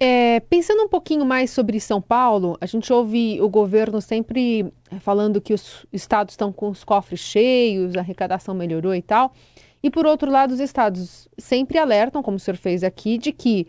É, 0.01 0.41
pensando 0.41 0.83
um 0.83 0.89
pouquinho 0.89 1.25
mais 1.25 1.51
sobre 1.51 1.79
São 1.79 2.01
Paulo, 2.01 2.59
a 2.61 2.67
gente 2.67 2.93
ouve 2.93 3.41
o 3.41 3.49
governo 3.49 4.01
sempre 4.01 4.73
falando 5.01 5.41
que 5.41 5.55
os 5.55 5.87
estados 5.93 6.33
estão 6.33 6.53
com 6.53 6.69
os 6.69 6.83
cofres 6.83 7.21
cheios, 7.21 7.97
a 7.97 8.01
arrecadação 8.01 8.55
melhorou 8.55 8.95
e 8.95 9.03
tal. 9.03 9.33
E 9.83 9.91
por 9.91 10.07
outro 10.07 10.31
lado, 10.31 10.53
os 10.53 10.61
estados 10.61 11.29
sempre 11.39 11.79
alertam, 11.79 12.23
como 12.23 12.39
o 12.39 12.41
senhor 12.41 12.57
fez 12.57 12.83
aqui, 12.83 13.19
de 13.19 13.33
que 13.33 13.69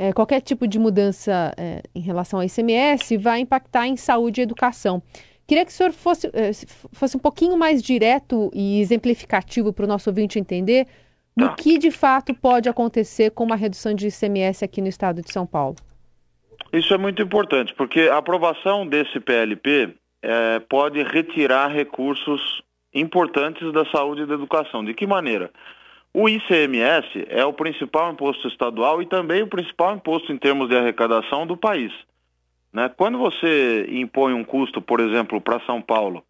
é, 0.00 0.14
qualquer 0.14 0.40
tipo 0.40 0.66
de 0.66 0.78
mudança 0.78 1.52
é, 1.58 1.82
em 1.94 2.00
relação 2.00 2.40
ao 2.40 2.44
ICMS 2.46 3.18
vai 3.18 3.40
impactar 3.40 3.86
em 3.86 3.98
saúde 3.98 4.40
e 4.40 4.42
educação. 4.42 5.02
Queria 5.46 5.62
que 5.62 5.70
o 5.70 5.74
senhor 5.74 5.92
fosse, 5.92 6.26
é, 6.28 6.52
fosse 6.90 7.18
um 7.18 7.20
pouquinho 7.20 7.54
mais 7.58 7.82
direto 7.82 8.50
e 8.54 8.80
exemplificativo 8.80 9.74
para 9.74 9.84
o 9.84 9.88
nosso 9.88 10.08
ouvinte 10.08 10.38
entender 10.38 10.86
no 11.36 11.48
tá. 11.48 11.54
que 11.54 11.76
de 11.76 11.90
fato 11.90 12.32
pode 12.32 12.66
acontecer 12.66 13.32
com 13.32 13.44
uma 13.44 13.56
redução 13.56 13.92
de 13.92 14.08
ICMS 14.08 14.64
aqui 14.64 14.80
no 14.80 14.88
estado 14.88 15.20
de 15.20 15.30
São 15.30 15.46
Paulo. 15.46 15.76
Isso 16.72 16.94
é 16.94 16.96
muito 16.96 17.20
importante, 17.20 17.74
porque 17.74 18.08
a 18.10 18.16
aprovação 18.16 18.86
desse 18.86 19.20
PLP 19.20 19.94
é, 20.22 20.60
pode 20.60 21.02
retirar 21.02 21.68
recursos 21.68 22.62
importantes 22.94 23.70
da 23.74 23.84
saúde 23.90 24.22
e 24.22 24.26
da 24.26 24.32
educação. 24.32 24.82
De 24.82 24.94
que 24.94 25.06
maneira? 25.06 25.50
O 26.12 26.28
ICMS 26.28 27.26
é 27.28 27.44
o 27.44 27.52
principal 27.52 28.12
imposto 28.12 28.48
estadual 28.48 29.00
e 29.00 29.06
também 29.06 29.42
o 29.42 29.46
principal 29.46 29.94
imposto 29.94 30.32
em 30.32 30.38
termos 30.38 30.68
de 30.68 30.76
arrecadação 30.76 31.46
do 31.46 31.56
país. 31.56 31.92
Né? 32.72 32.88
Quando 32.96 33.18
você 33.18 33.86
impõe 33.90 34.32
um 34.34 34.44
custo, 34.44 34.82
por 34.82 34.98
exemplo, 34.98 35.40
para 35.40 35.60
São 35.60 35.80
Paulo, 35.80 36.24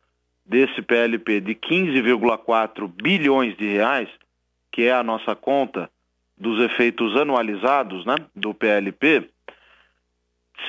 desse 0.45 0.83
PLP 0.83 1.41
de 1.41 1.55
15,4 1.55 2.89
bilhões 2.89 3.57
de 3.57 3.73
reais, 3.73 4.09
que 4.71 4.83
é 4.83 4.93
a 4.93 5.03
nossa 5.03 5.35
conta 5.35 5.91
dos 6.37 6.61
efeitos 6.61 7.17
anualizados 7.17 8.05
né, 8.05 8.17
do 8.35 8.53
PLP, 8.53 9.31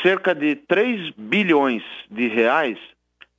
cerca 0.01 0.33
de 0.33 0.55
3 0.55 1.11
bilhões 1.17 1.83
de 2.09 2.27
reais 2.27 2.77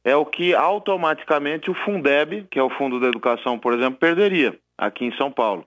é 0.04 0.16
o 0.16 0.26
que 0.26 0.54
automaticamente 0.54 1.70
o 1.70 1.74
Fundeb, 1.74 2.46
que 2.50 2.58
é 2.58 2.62
o 2.62 2.70
Fundo 2.70 2.98
da 2.98 3.06
Educação, 3.06 3.58
por 3.58 3.72
exemplo, 3.72 3.98
perderia 3.98 4.58
aqui 4.86 5.04
em 5.04 5.16
São 5.16 5.30
Paulo. 5.30 5.64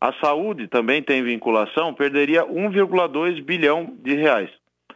A 0.00 0.12
saúde 0.14 0.68
também 0.68 1.02
tem 1.02 1.22
vinculação, 1.22 1.92
perderia 1.92 2.46
1,2 2.46 3.42
bilhão 3.42 3.96
de 4.00 4.14
reais. 4.14 4.50
O 4.90 4.94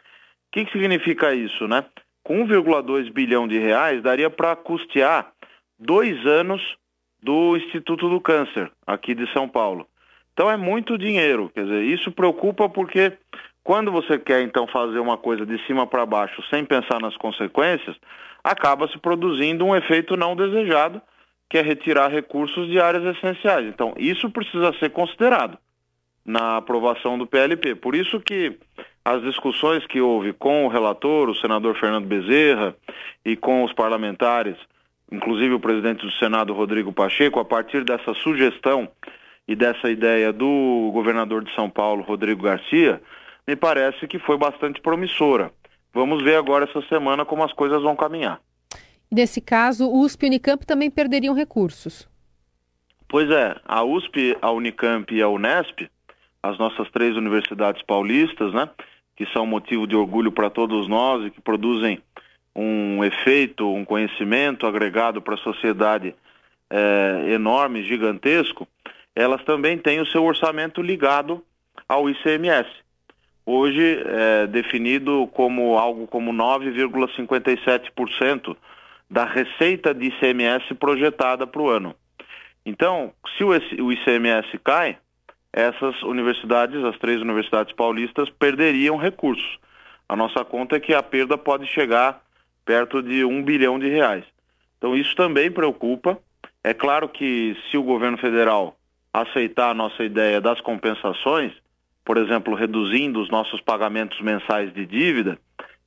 que, 0.53 0.65
que 0.65 0.73
significa 0.73 1.35
isso, 1.35 1.67
né? 1.67 1.85
Com 2.23 2.47
1,2 2.47 3.13
bilhão 3.13 3.49
de 3.49 3.59
reais, 3.59 4.03
daria 4.03 4.31
para 4.31 4.55
custear 4.55 5.33
dois 5.79 6.25
anos 6.25 6.63
do 7.21 7.57
Instituto 7.57 8.09
do 8.09 8.21
Câncer, 8.21 8.71
aqui 8.87 9.15
de 9.15 9.31
São 9.33 9.49
Paulo. 9.49 9.87
Então 10.33 10.51
é 10.51 10.57
muito 10.57 10.97
dinheiro, 10.97 11.51
quer 11.53 11.65
dizer, 11.65 11.83
isso 11.83 12.11
preocupa 12.11 12.69
porque 12.69 13.13
quando 13.63 13.93
você 13.93 14.19
quer 14.19 14.43
então 14.43 14.67
fazer 14.67 14.99
uma 14.99 15.19
coisa 15.19 15.45
de 15.45 15.59
cima 15.67 15.87
para 15.87 16.07
baixo 16.07 16.43
sem 16.49 16.65
pensar 16.65 17.01
nas 17.01 17.17
consequências, 17.17 17.97
acaba 18.43 18.89
se 18.89 18.99
produzindo 18.99 19.65
um 19.65 19.77
efeito 19.77 20.17
não 20.17 20.35
desejado 20.35 21.03
que 21.53 21.59
é 21.59 21.61
retirar 21.61 22.09
recursos 22.09 22.67
de 22.67 22.81
áreas 22.81 23.15
essenciais. 23.15 23.67
Então, 23.67 23.93
isso 23.99 24.31
precisa 24.31 24.73
ser 24.79 24.89
considerado 24.89 25.59
na 26.25 26.57
aprovação 26.57 27.19
do 27.19 27.27
PLP. 27.27 27.75
Por 27.75 27.95
isso 27.95 28.19
que 28.21 28.59
as 29.05 29.21
discussões 29.21 29.87
que 29.87 30.01
houve 30.01 30.33
com 30.33 30.65
o 30.65 30.69
relator, 30.69 31.29
o 31.29 31.35
senador 31.35 31.79
Fernando 31.79 32.07
Bezerra, 32.07 32.75
e 33.23 33.37
com 33.37 33.65
os 33.65 33.73
parlamentares, 33.75 34.57
inclusive 35.13 35.53
o 35.53 35.61
presidente 35.61 36.07
do 36.07 36.13
Senado, 36.13 36.55
Rodrigo 36.55 36.91
Pacheco, 36.91 37.39
a 37.39 37.45
partir 37.45 37.85
dessa 37.85 38.15
sugestão 38.15 38.89
e 39.47 39.55
dessa 39.55 39.91
ideia 39.91 40.33
do 40.33 40.91
governador 40.95 41.45
de 41.45 41.55
São 41.55 41.69
Paulo, 41.69 42.03
Rodrigo 42.03 42.45
Garcia, 42.45 42.99
me 43.47 43.57
parece 43.57 44.09
que 44.09 44.19
foi 44.19 44.39
bastante 44.39 44.81
promissora. 44.81 45.53
Vamos 45.93 46.23
ver 46.23 46.37
agora 46.37 46.65
essa 46.65 46.81
semana 46.89 47.27
como 47.27 47.45
as 47.45 47.53
coisas 47.53 47.83
vão 47.83 47.95
caminhar. 47.95 48.41
Nesse 49.13 49.41
caso, 49.43 49.93
USP 49.93 50.25
e 50.25 50.29
Unicamp 50.29 50.65
também 50.65 50.91
perderiam 50.91 51.35
recursos. 51.35 52.09
Pois 53.07 53.31
é, 53.31 53.55
a 53.63 53.85
USP, 53.85 54.35
a 54.41 54.51
Unicamp 54.51 55.15
e 55.15 55.21
a 55.21 55.29
Unesp, 55.29 55.83
as 56.43 56.57
nossas 56.57 56.91
três 56.91 57.15
universidades 57.15 57.83
paulistas, 57.83 58.55
né, 58.55 58.71
que 59.15 59.27
são 59.27 59.45
motivo 59.45 59.87
de 59.87 59.95
orgulho 59.95 60.33
para 60.33 60.49
todos 60.49 60.89
nós 60.89 61.27
e 61.27 61.31
que 61.31 61.43
produzem 61.43 61.99
um 62.57 63.05
efeito, 63.05 63.71
um 63.71 63.85
conhecimento 63.85 64.67
agregado 64.67 65.21
para 65.21 65.35
a 65.35 65.39
sociedade 65.39 66.15
é, 66.71 67.33
enorme, 67.35 67.83
gigantesco, 67.83 68.67
elas 69.15 69.45
também 69.45 69.77
têm 69.77 70.01
o 70.01 70.07
seu 70.07 70.25
orçamento 70.25 70.81
ligado 70.81 71.45
ao 71.87 72.09
ICMS. 72.09 72.71
Hoje 73.45 74.03
é 74.07 74.47
definido 74.47 75.29
como 75.35 75.77
algo 75.77 76.07
como 76.07 76.33
9,57% 76.33 78.57
da 79.13 79.27
receita 79.27 79.93
de 79.93 80.07
ICMS 80.07 80.75
projetada 80.77 81.47
para 81.47 81.61
o 81.61 81.69
ano. 81.69 81.95
Então, 82.65 83.13
se 83.37 83.45
o 83.45 83.93
ICMS 83.93 84.59
cai, 84.65 84.97
essas 85.53 86.03
universidades, 86.03 86.83
as 86.83 86.99
três 86.99 87.21
universidades 87.21 87.75
paulistas, 87.75 88.31
perderiam 88.31 88.97
recursos. 88.97 89.59
A 90.09 90.17
nossa 90.17 90.43
conta 90.47 90.77
é 90.77 90.81
que 90.81 90.95
a 90.95 91.03
perda 91.03 91.37
pode 91.37 91.67
chegar 91.67 92.23
perto 92.65 93.03
de 93.03 93.23
um 93.23 93.43
bilhão 93.43 93.79
de 93.79 93.87
reais. 93.87 94.25
Então, 94.79 94.97
isso 94.97 95.15
também 95.15 95.51
preocupa. 95.51 96.19
É 96.65 96.73
claro 96.73 97.07
que 97.07 97.55
se 97.71 97.77
o 97.77 97.83
governo 97.83 98.17
federal 98.17 98.79
aceitar 99.13 99.69
a 99.69 99.75
nossa 99.75 100.03
ideia 100.03 100.41
das 100.41 100.59
compensações, 100.63 101.53
por 102.03 102.17
exemplo, 102.17 102.55
reduzindo 102.55 103.21
os 103.21 103.29
nossos 103.29 103.61
pagamentos 103.61 104.19
mensais 104.23 104.73
de 104.73 104.87
dívida, 104.87 105.39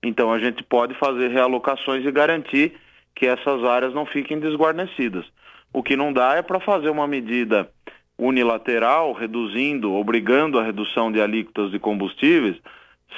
então 0.04 0.32
a 0.32 0.38
gente 0.38 0.62
pode 0.62 0.94
fazer 0.94 1.30
realocações 1.30 2.06
e 2.06 2.12
garantir 2.12 2.85
que 3.16 3.26
essas 3.26 3.64
áreas 3.64 3.94
não 3.94 4.06
fiquem 4.06 4.40
desguarnecidas. 4.40 5.26
O 5.74 5.82
que 5.82 5.96
não 5.96 6.12
dá 6.12 6.36
é 6.36 6.42
para 6.42 6.60
fazer 6.60 6.90
uma 6.90 7.08
medida 7.08 7.70
unilateral, 8.18 9.14
reduzindo, 9.14 9.94
obrigando 9.94 10.60
a 10.60 10.64
redução 10.64 11.12
de 11.12 11.22
alíquotas 11.22 11.72
de 11.72 11.80
combustíveis, 11.80 12.58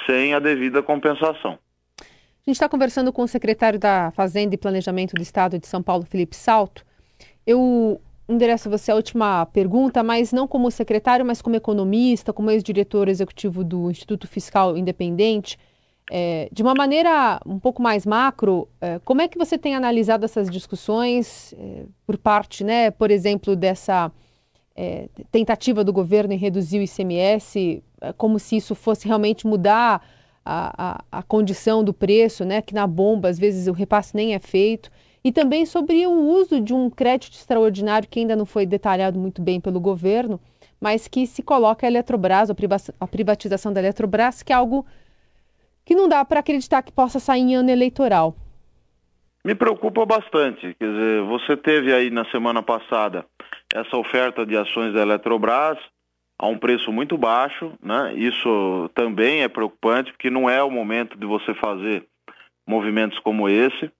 sem 0.06 0.34
a 0.34 0.38
devida 0.38 0.82
compensação. 0.82 1.58
A 2.00 2.50
gente 2.50 2.56
está 2.56 2.68
conversando 2.68 3.12
com 3.12 3.22
o 3.22 3.28
secretário 3.28 3.78
da 3.78 4.10
Fazenda 4.12 4.54
e 4.54 4.58
Planejamento 4.58 5.14
do 5.14 5.22
Estado 5.22 5.58
de 5.58 5.66
São 5.66 5.82
Paulo, 5.82 6.04
Felipe 6.04 6.34
Salto. 6.34 6.84
Eu 7.46 8.00
endereço 8.28 8.68
a 8.68 8.70
você 8.70 8.90
a 8.90 8.94
última 8.94 9.46
pergunta, 9.46 10.02
mas 10.02 10.32
não 10.32 10.48
como 10.48 10.70
secretário, 10.70 11.24
mas 11.24 11.42
como 11.42 11.56
economista, 11.56 12.32
como 12.32 12.50
ex-diretor 12.50 13.08
executivo 13.08 13.62
do 13.62 13.90
Instituto 13.90 14.26
Fiscal 14.26 14.76
Independente. 14.76 15.58
É, 16.10 16.48
de 16.50 16.62
uma 16.62 16.74
maneira 16.74 17.40
um 17.44 17.58
pouco 17.58 17.82
mais 17.82 18.06
macro, 18.06 18.66
é, 18.80 18.98
como 19.04 19.20
é 19.20 19.28
que 19.28 19.36
você 19.36 19.58
tem 19.58 19.74
analisado 19.74 20.24
essas 20.24 20.48
discussões 20.48 21.54
é, 21.58 21.84
por 22.06 22.16
parte, 22.16 22.64
né, 22.64 22.90
por 22.90 23.10
exemplo, 23.10 23.54
dessa 23.54 24.10
é, 24.74 25.08
tentativa 25.30 25.84
do 25.84 25.92
governo 25.92 26.32
em 26.32 26.38
reduzir 26.38 26.78
o 26.78 26.82
ICMS, 26.82 27.82
é, 28.00 28.12
como 28.14 28.38
se 28.38 28.56
isso 28.56 28.74
fosse 28.74 29.06
realmente 29.06 29.46
mudar 29.46 30.02
a, 30.44 31.00
a, 31.12 31.18
a, 31.18 31.22
condição 31.22 31.84
do 31.84 31.92
preço, 31.92 32.42
né, 32.42 32.62
que 32.62 32.74
na 32.74 32.86
bomba 32.86 33.28
às 33.28 33.38
vezes 33.38 33.66
o 33.66 33.72
repasse 33.72 34.16
nem 34.16 34.34
é 34.34 34.38
feito, 34.38 34.90
e 35.22 35.30
também 35.30 35.66
sobre 35.66 36.06
o 36.06 36.12
uso 36.12 36.58
de 36.58 36.72
um 36.72 36.88
crédito 36.88 37.34
extraordinário 37.34 38.08
que 38.08 38.20
ainda 38.20 38.34
não 38.34 38.46
foi 38.46 38.64
detalhado 38.64 39.18
muito 39.18 39.42
bem 39.42 39.60
pelo 39.60 39.78
governo, 39.78 40.40
mas 40.80 41.06
que 41.06 41.26
se 41.26 41.42
coloca 41.42 41.86
a 41.86 41.90
Eletrobras, 41.90 42.48
a 42.98 43.06
privatização 43.06 43.72
da 43.72 43.80
Eletrobras, 43.80 44.42
que 44.42 44.52
é 44.52 44.56
algo 44.56 44.86
que 45.88 45.94
não 45.94 46.06
dá 46.06 46.22
para 46.22 46.40
acreditar 46.40 46.82
que 46.82 46.92
possa 46.92 47.18
sair 47.18 47.40
em 47.40 47.54
ano 47.54 47.70
eleitoral. 47.70 48.36
Me 49.42 49.54
preocupa 49.54 50.04
bastante. 50.04 50.74
Quer 50.74 50.86
dizer, 50.86 51.22
você 51.22 51.56
teve 51.56 51.94
aí 51.94 52.10
na 52.10 52.26
semana 52.26 52.62
passada 52.62 53.24
essa 53.74 53.96
oferta 53.96 54.44
de 54.44 54.54
ações 54.54 54.92
da 54.92 55.00
Eletrobras 55.00 55.78
a 56.38 56.46
um 56.46 56.58
preço 56.58 56.92
muito 56.92 57.16
baixo, 57.16 57.72
né? 57.82 58.12
Isso 58.14 58.90
também 58.94 59.42
é 59.42 59.48
preocupante 59.48 60.12
porque 60.12 60.28
não 60.28 60.48
é 60.48 60.62
o 60.62 60.70
momento 60.70 61.16
de 61.16 61.24
você 61.24 61.54
fazer 61.54 62.04
movimentos 62.66 63.18
como 63.20 63.48
esse. 63.48 63.90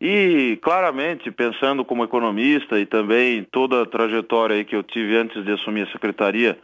E 0.00 0.58
claramente, 0.60 1.30
pensando 1.30 1.84
como 1.84 2.02
economista 2.02 2.76
e 2.80 2.86
também 2.86 3.44
toda 3.52 3.82
a 3.82 3.86
trajetória 3.86 4.64
que 4.64 4.74
eu 4.74 4.82
tive 4.82 5.16
antes 5.16 5.44
de 5.44 5.52
assumir 5.52 5.82
a 5.82 5.92
secretaria, 5.92 6.58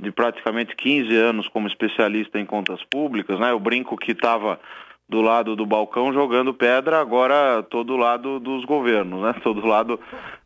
de 0.00 0.12
praticamente 0.12 0.76
15 0.76 1.16
anos 1.16 1.48
como 1.48 1.66
especialista 1.66 2.38
em 2.38 2.46
contas 2.46 2.82
públicas, 2.84 3.38
né? 3.38 3.50
Eu 3.50 3.58
brinco 3.58 3.96
que 3.96 4.12
estava 4.12 4.60
do 5.08 5.22
lado 5.22 5.56
do 5.56 5.64
balcão 5.64 6.12
jogando 6.12 6.52
pedra, 6.52 7.00
agora 7.00 7.60
estou 7.60 7.82
do 7.82 7.96
lado 7.96 8.38
dos 8.38 8.64
governos, 8.64 9.22
né? 9.22 9.32
Estou 9.38 9.54
do 9.54 9.66
lado 9.66 9.98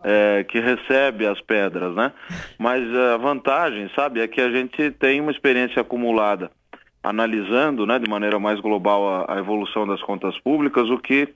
é, 0.05 0.45
que 0.49 0.61
recebe 0.61 1.27
as 1.27 1.41
pedras, 1.41 1.95
né? 1.95 2.13
Mas 2.59 2.83
a 2.95 3.17
vantagem, 3.17 3.91
sabe, 3.95 4.21
é 4.21 4.29
que 4.29 4.41
a 4.41 4.51
gente 4.51 4.91
tem 4.93 5.21
uma 5.21 5.33
experiência 5.33 5.83
acumulada 5.83 6.51
analisando, 7.03 7.85
né, 7.85 7.99
de 7.99 8.09
maneira 8.09 8.39
mais 8.39 8.61
global 8.61 9.27
a, 9.29 9.35
a 9.35 9.39
evolução 9.39 9.85
das 9.85 10.01
contas 10.03 10.39
públicas, 10.39 10.89
o 10.89 10.99
que 10.99 11.29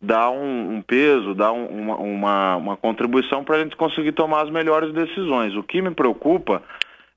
dá 0.00 0.30
um, 0.30 0.76
um 0.76 0.82
peso, 0.82 1.34
dá 1.34 1.52
um, 1.52 1.66
uma, 1.66 1.96
uma, 1.96 2.56
uma 2.56 2.76
contribuição 2.76 3.44
para 3.44 3.56
a 3.56 3.58
gente 3.60 3.76
conseguir 3.76 4.12
tomar 4.12 4.42
as 4.42 4.50
melhores 4.50 4.92
decisões. 4.92 5.54
O 5.54 5.62
que 5.62 5.82
me 5.82 5.90
preocupa 5.90 6.62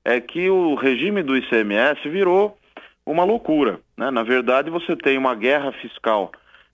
é 0.06 0.20
que 0.20 0.48
o 0.48 0.76
regime 0.76 1.20
do 1.20 1.36
ICMS 1.36 2.08
virou 2.08 2.56
uma 3.04 3.24
loucura. 3.24 3.80
Né? 3.96 4.08
Na 4.12 4.22
verdade, 4.22 4.70
você 4.70 4.94
tem 4.94 5.18
uma 5.18 5.34
guerra 5.34 5.72
fiscal 5.72 6.30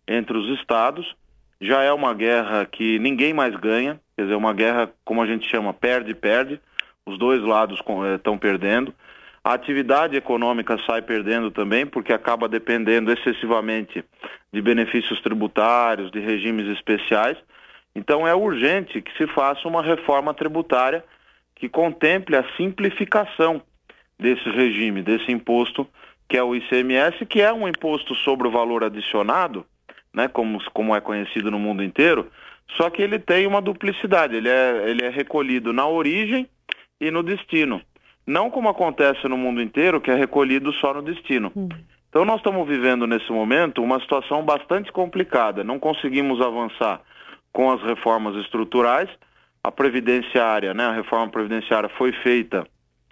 entre 0.07 0.37
os 0.37 0.61
estados, 0.61 1.17
já 1.59 1.83
é 1.83 1.91
uma 1.91 2.13
guerra 2.13 2.67
que 2.67 2.99
ninguém 2.99 3.33
mais 3.33 3.57
ganha, 3.57 3.99
quer 4.15 4.25
dizer, 4.25 4.35
uma 4.35 4.53
guerra, 4.53 4.91
como 5.03 5.23
a 5.23 5.27
gente 5.27 5.49
chama, 5.49 5.73
perde-perde, 5.73 6.61
os 7.07 7.19
dois 7.19 7.41
lados 7.41 7.79
estão 7.79 8.35
eh, 8.35 8.39
perdendo. 8.39 8.95
A 9.43 9.55
atividade 9.55 10.15
econômica 10.15 10.77
sai 10.85 11.01
perdendo 11.01 11.51
também, 11.51 11.87
porque 11.87 12.13
acaba 12.13 12.47
dependendo 12.47 13.11
excessivamente 13.11 14.05
de 14.53 14.61
benefícios 14.61 15.23
tributários, 15.23 16.11
de 16.11 16.21
regimes 16.21 16.67
especiais. 16.77 17.39
Então 17.97 18.29
é 18.29 18.35
urgente 18.35 19.01
que 19.01 19.17
se 19.17 19.27
faça 19.29 19.67
uma 19.67 19.83
reforma 19.83 20.35
tributária 20.35 21.03
que 21.63 21.69
contemple 21.69 22.35
a 22.35 22.45
simplificação 22.57 23.63
desse 24.19 24.51
regime, 24.51 25.01
desse 25.01 25.31
imposto 25.31 25.87
que 26.29 26.37
é 26.37 26.43
o 26.43 26.57
ICMS, 26.57 27.25
que 27.25 27.41
é 27.41 27.53
um 27.53 27.69
imposto 27.69 28.17
sobre 28.17 28.49
o 28.49 28.51
valor 28.51 28.83
adicionado, 28.83 29.65
né, 30.13 30.27
como, 30.27 30.59
como 30.73 30.97
é 30.97 31.01
conhecido 31.01 31.53
no 31.53 31.61
mundo 31.61 31.85
inteiro, 31.85 32.29
só 32.77 32.91
que 32.91 33.01
ele 33.01 33.17
tem 33.17 33.47
uma 33.47 33.63
duplicidade, 33.63 34.35
ele 34.35 34.49
é, 34.49 34.91
ele 34.91 35.05
é 35.05 35.09
recolhido 35.09 35.73
na 35.73 35.87
origem 35.87 36.49
e 37.01 37.13
no 37.13 37.23
destino. 37.23 37.81
Não 38.27 38.51
como 38.51 38.69
acontece 38.69 39.29
no 39.29 39.37
mundo 39.37 39.63
inteiro, 39.63 40.01
que 40.01 40.11
é 40.11 40.17
recolhido 40.17 40.73
só 40.73 40.93
no 40.95 41.03
destino. 41.03 41.53
Hum. 41.55 41.69
Então 42.09 42.25
nós 42.25 42.39
estamos 42.39 42.67
vivendo 42.67 43.07
nesse 43.07 43.31
momento 43.31 43.81
uma 43.81 44.01
situação 44.01 44.45
bastante 44.45 44.91
complicada. 44.91 45.63
Não 45.63 45.79
conseguimos 45.79 46.41
avançar 46.41 47.01
com 47.53 47.71
as 47.71 47.81
reformas 47.83 48.35
estruturais. 48.45 49.09
A 49.65 49.71
previdenciária, 49.71 50.75
né, 50.75 50.87
a 50.87 50.93
reforma 50.93 51.31
previdenciária 51.31 51.89
foi 51.91 52.13
feita 52.13 52.67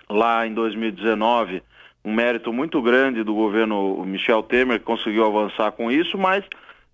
lá 0.08 0.46
em 0.46 0.52
2019 0.52 1.62
um 2.04 2.12
mérito 2.12 2.52
muito 2.52 2.80
grande 2.80 3.22
do 3.22 3.34
governo 3.34 4.04
Michel 4.04 4.42
Temer, 4.42 4.78
que 4.78 4.84
conseguiu 4.84 5.26
avançar 5.26 5.72
com 5.72 5.90
isso, 5.90 6.16
mas 6.16 6.44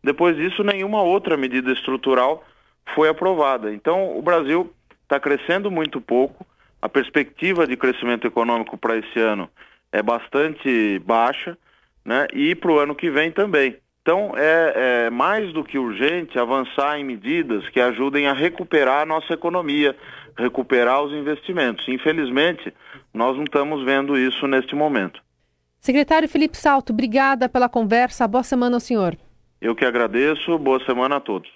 depois 0.03 0.37
disso 0.37 0.65
nenhuma 0.65 1.03
outra 1.03 1.37
medida 1.37 1.73
estrutural 1.73 2.45
foi 2.95 3.09
aprovada. 3.09 3.73
Então 3.73 4.17
o 4.17 4.23
Brasil 4.23 4.73
está 5.03 5.21
crescendo 5.21 5.71
muito 5.71 6.01
pouco, 6.01 6.45
a 6.83 6.89
perspectiva 6.89 7.67
de 7.67 7.77
crescimento 7.77 8.27
econômico 8.27 8.77
para 8.77 8.97
esse 8.97 9.19
ano 9.19 9.49
é 9.93 10.03
bastante 10.03 10.99
baixa, 11.01 11.57
né? 12.05 12.27
E 12.33 12.55
para 12.55 12.71
o 12.71 12.79
ano 12.79 12.95
que 12.95 13.11
vem 13.11 13.31
também. 13.31 13.77
Então 14.07 14.35
é, 14.37 15.07
é 15.07 15.11
mais 15.11 15.53
do 15.53 15.64
que 15.64 15.77
urgente 15.77 16.38
avançar 16.38 16.97
em 16.97 17.03
medidas 17.03 17.69
que 17.71 17.81
ajudem 17.81 18.29
a 18.29 18.33
recuperar 18.33 19.03
a 19.03 19.05
nossa 19.05 19.33
economia, 19.33 19.97
recuperar 20.38 21.03
os 21.03 21.12
investimentos. 21.12 21.88
Infelizmente, 21.88 22.73
nós 23.12 23.37
não 23.37 23.42
estamos 23.42 23.85
vendo 23.85 24.16
isso 24.16 24.47
neste 24.47 24.77
momento. 24.77 25.21
Secretário 25.81 26.29
Felipe 26.29 26.57
Salto, 26.57 26.92
obrigada 26.92 27.49
pela 27.49 27.69
conversa. 27.69 28.29
Boa 28.29 28.45
semana 28.45 28.77
ao 28.77 28.81
senhor. 28.81 29.19
Eu 29.61 29.75
que 29.75 29.85
agradeço. 29.85 30.57
Boa 30.57 30.79
semana 30.85 31.16
a 31.16 31.21
todos. 31.21 31.51